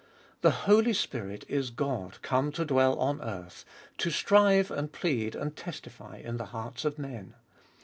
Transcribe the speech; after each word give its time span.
The 0.41 0.65
Holy 0.65 0.93
Spirit 0.93 1.45
is 1.47 1.69
God 1.69 2.23
come 2.23 2.51
to 2.53 2.65
dwell 2.65 2.97
on 2.97 3.21
earth, 3.21 3.63
to 3.99 4.09
strive 4.09 4.71
and 4.71 4.91
plead 4.91 5.35
and 5.35 5.55
testify 5.55 6.17
in 6.17 6.37
the 6.37 6.45
hearts 6.45 6.85
of 6.85 6.97
men. 6.97 7.35